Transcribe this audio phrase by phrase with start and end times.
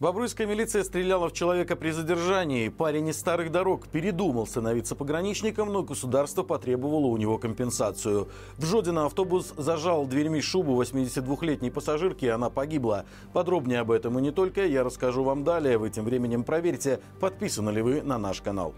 [0.00, 2.68] Бобруйская милиция стреляла в человека при задержании.
[2.68, 8.28] Парень из старых дорог передумал становиться пограничником, но государство потребовало у него компенсацию.
[8.56, 13.04] В Жодино автобус зажал дверьми шубу 82-летней пассажирки, и она погибла.
[13.32, 15.78] Подробнее об этом и не только я расскажу вам далее.
[15.78, 18.74] Вы тем временем проверьте, подписаны ли вы на наш канал.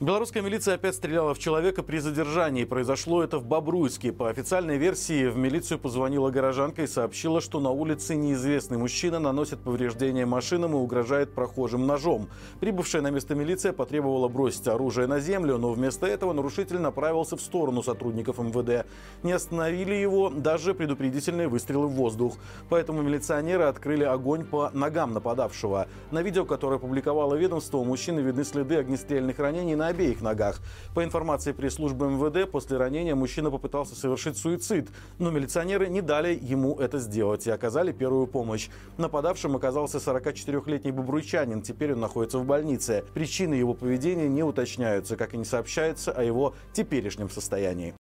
[0.00, 2.64] Белорусская милиция опять стреляла в человека при задержании.
[2.64, 4.12] Произошло это в Бобруйске.
[4.12, 9.58] По официальной версии в милицию позвонила горожанка и сообщила, что на улице неизвестный мужчина наносит
[9.58, 12.30] повреждения машинам и угрожает прохожим ножом.
[12.60, 17.42] Прибывшая на место милиция потребовала бросить оружие на землю, но вместо этого нарушитель направился в
[17.42, 18.86] сторону сотрудников МВД.
[19.22, 22.38] Не остановили его даже предупредительные выстрелы в воздух.
[22.70, 25.88] Поэтому милиционеры открыли огонь по ногам нападавшего.
[26.10, 30.60] На видео, которое опубликовало ведомство, у мужчины видны следы огнестрельных ранений на обеих ногах.
[30.94, 36.76] По информации пресс-службы МВД, после ранения мужчина попытался совершить суицид, но милиционеры не дали ему
[36.76, 38.68] это сделать и оказали первую помощь.
[38.96, 43.04] Нападавшим оказался 44-летний бобруйчанин, теперь он находится в больнице.
[43.14, 47.94] Причины его поведения не уточняются, как и не сообщается о его теперешнем состоянии.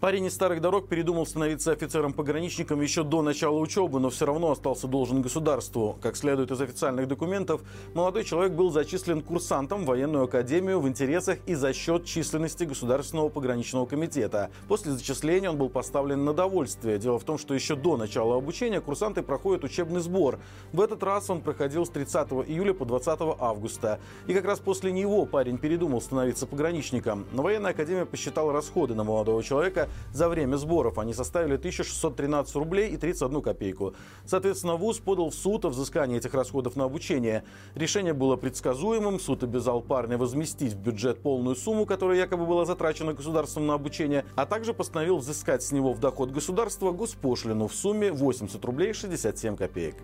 [0.00, 4.88] Парень из старых дорог передумал становиться офицером-пограничником еще до начала учебы, но все равно остался
[4.88, 5.98] должен государству.
[6.00, 7.60] Как следует из официальных документов,
[7.92, 13.28] молодой человек был зачислен курсантом в военную академию в интересах и за счет численности Государственного
[13.28, 14.48] пограничного комитета.
[14.68, 16.96] После зачисления он был поставлен на довольствие.
[16.96, 20.38] Дело в том, что еще до начала обучения курсанты проходят учебный сбор.
[20.72, 24.00] В этот раз он проходил с 30 июля по 20 августа.
[24.26, 27.26] И как раз после него парень передумал становиться пограничником.
[27.32, 30.98] Но военная академия посчитала расходы на молодого человека за время сборов.
[30.98, 33.94] Они составили 1613 рублей и 31 копейку.
[34.24, 37.44] Соответственно, ВУЗ подал в суд о взыскании этих расходов на обучение.
[37.74, 39.20] Решение было предсказуемым.
[39.20, 44.24] Суд обязал парня возместить в бюджет полную сумму, которая якобы была затрачена государством на обучение,
[44.36, 49.56] а также постановил взыскать с него в доход государства госпошлину в сумме 80 рублей 67
[49.56, 49.96] копеек.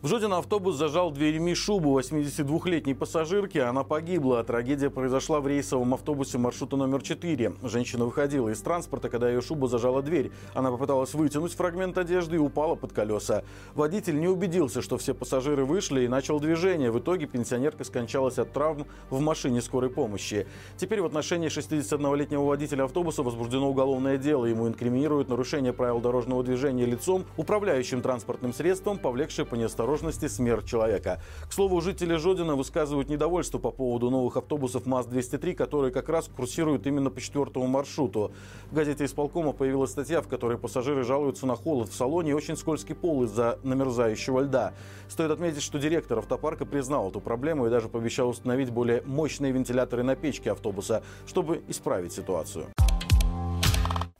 [0.00, 3.58] В Жодино автобус зажал дверьми шубу 82-летней пассажирки.
[3.58, 4.44] Она погибла.
[4.44, 7.54] Трагедия произошла в рейсовом автобусе маршрута номер 4.
[7.64, 10.30] Женщина выходила из транспорта, когда ее шуба зажала дверь.
[10.54, 13.42] Она попыталась вытянуть фрагмент одежды и упала под колеса.
[13.74, 16.92] Водитель не убедился, что все пассажиры вышли и начал движение.
[16.92, 20.46] В итоге пенсионерка скончалась от травм в машине скорой помощи.
[20.76, 24.44] Теперь в отношении 61-летнего водителя автобуса возбуждено уголовное дело.
[24.44, 30.66] Ему инкриминируют нарушение правил дорожного движения лицом, управляющим транспортным средством, повлекшее по неосторожности осторожности смерть
[30.66, 31.20] человека.
[31.48, 36.86] К слову, жители Жодина высказывают недовольство по поводу новых автобусов МАЗ-203, которые как раз курсируют
[36.86, 38.32] именно по четвертому маршруту.
[38.70, 42.56] В газете «Исполкома» появилась статья, в которой пассажиры жалуются на холод в салоне и очень
[42.56, 44.74] скользкий пол из-за намерзающего льда.
[45.08, 50.02] Стоит отметить, что директор автопарка признал эту проблему и даже пообещал установить более мощные вентиляторы
[50.02, 52.66] на печке автобуса, чтобы исправить ситуацию.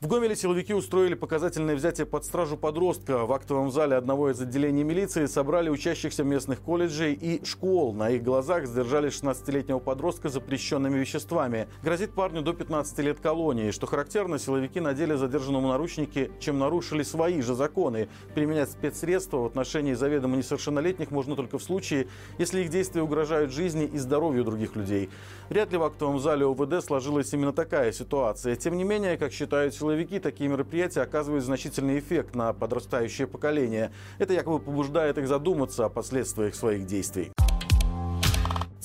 [0.01, 3.27] В Гомеле силовики устроили показательное взятие под стражу подростка.
[3.27, 7.93] В актовом зале одного из отделений милиции собрали учащихся местных колледжей и школ.
[7.93, 11.67] На их глазах сдержали 16-летнего подростка запрещенными веществами.
[11.83, 13.73] Грозит парню до 15 лет колонии.
[13.73, 18.09] Что характерно, силовики надели задержанному наручники, чем нарушили свои же законы.
[18.37, 22.07] Применять спецсредства в отношении заведомо несовершеннолетних можно только в случае,
[22.39, 25.11] если их действия угрожают жизни и здоровью других людей.
[25.49, 28.55] Вряд ли в актовом зале ОВД сложилась именно такая ситуация.
[28.55, 33.91] Тем не менее, как считают силовики, силовики, такие мероприятия оказывают значительный эффект на подрастающее поколение.
[34.19, 37.33] Это якобы побуждает их задуматься о последствиях своих действий.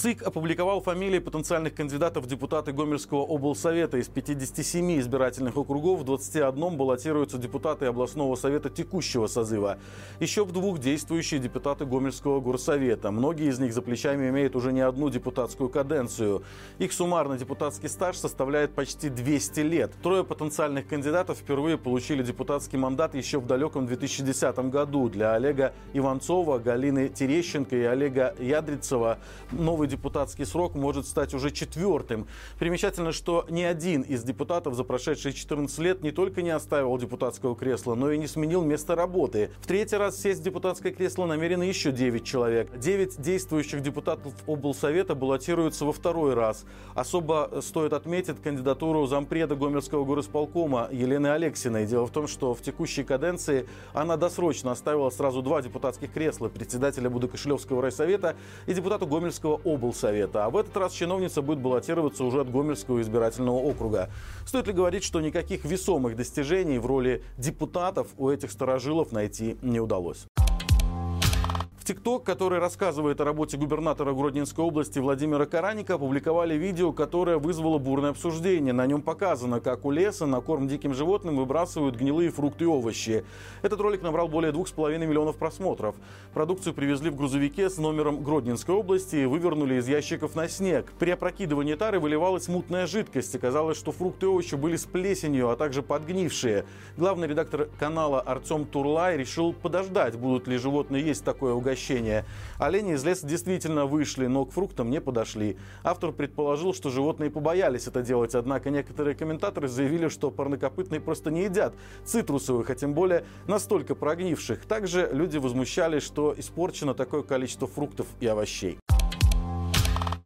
[0.03, 4.00] ЦИК опубликовал фамилии потенциальных кандидатов в депутаты Гомельского облсовета.
[4.00, 9.78] Из 57 избирательных округов в 21 баллотируются депутаты областного совета текущего созыва.
[10.19, 13.12] Еще в двух действующие депутаты Гомельского горсовета.
[13.12, 16.44] Многие из них за плечами имеют уже не одну депутатскую каденцию.
[16.80, 19.94] Их суммарный депутатский стаж составляет почти 200 лет.
[20.03, 25.08] Трое потенциальных кандидатов впервые получили депутатский мандат еще в далеком 2010 году.
[25.08, 29.20] Для Олега Иванцова, Галины Терещенко и Олега Ядрицева
[29.53, 32.28] новый депутатский срок может стать уже четвертым.
[32.58, 37.56] Примечательно, что ни один из депутатов за прошедшие 14 лет не только не оставил депутатского
[37.56, 39.52] кресла, но и не сменил место работы.
[39.62, 42.76] В третий раз сесть в депутатское кресло намерены еще 9 человек.
[42.78, 46.66] 9 действующих депутатов облсовета баллотируются во второй раз.
[46.96, 51.85] Особо стоит отметить кандидатуру зампреда Гомельского горосполкома Елены Алексиной.
[51.85, 57.12] Дело в том, что в текущей каденции она досрочно оставила сразу два депутатских кресла председателя
[57.12, 58.35] Будокошлевского райсовета
[58.66, 59.83] и депутата Гомельского облсовета.
[60.46, 64.09] А в этот раз чиновница будет баллотироваться уже от Гомельского избирательного округа.
[64.46, 69.80] Стоит ли говорить, что никаких весомых достижений в роли депутатов у этих старожилов найти не
[69.80, 70.26] удалось?
[71.84, 78.12] ТикТок, который рассказывает о работе губернатора Гродненской области Владимира Караника, опубликовали видео, которое вызвало бурное
[78.12, 78.72] обсуждение.
[78.74, 83.26] На нем показано, как у леса на корм диким животным выбрасывают гнилые фрукты и овощи.
[83.64, 85.96] Этот ролик набрал более 2,5 миллионов просмотров.
[86.34, 90.94] Продукцию привезли в грузовике с номером Гродненской области и вывернули из ящиков на снег.
[91.00, 93.36] При опрокидывании тары выливалась мутная жидкость.
[93.36, 96.66] Оказалось, что фрукты и овощи были с плесенью, а также подгнившие.
[96.96, 102.25] Главный редактор канала Артем Турлай решил подождать, будут ли животные есть такое угощение угощения.
[102.59, 105.58] Олени из леса действительно вышли, но к фруктам не подошли.
[105.84, 111.43] Автор предположил, что животные побоялись это делать, однако некоторые комментаторы заявили, что парнокопытные просто не
[111.46, 111.73] едят
[112.05, 114.66] цитрусовых, а тем более настолько прогнивших.
[114.66, 118.78] Также люди возмущались, что испорчено такое количество фруктов и овощей.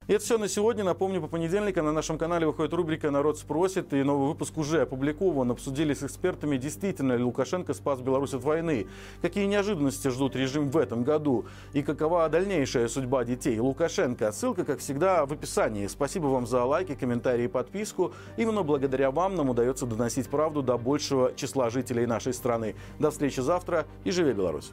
[0.07, 0.85] И это все на сегодня.
[0.85, 5.51] Напомню, по понедельникам на нашем канале выходит рубрика «Народ спросит», и новый выпуск уже опубликован.
[5.51, 8.87] Обсудили с экспертами, действительно ли Лукашенко спас Беларусь от войны,
[9.21, 14.31] какие неожиданности ждут режим в этом году и какова дальнейшая судьба детей Лукашенко.
[14.31, 15.87] Ссылка, как всегда, в описании.
[15.87, 18.13] Спасибо вам за лайки, комментарии и подписку.
[18.37, 22.75] Именно благодаря вам нам удается доносить правду до большего числа жителей нашей страны.
[22.97, 24.71] До встречи завтра и живи Беларусь!